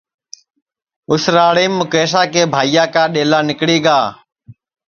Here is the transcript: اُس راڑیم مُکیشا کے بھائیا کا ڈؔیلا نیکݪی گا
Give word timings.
اُس 1.11 1.23
راڑیم 1.35 1.71
مُکیشا 1.79 2.21
کے 2.33 2.41
بھائیا 2.53 2.85
کا 2.93 3.03
ڈؔیلا 3.13 3.39
نیکݪی 3.47 3.77
گا 3.85 3.99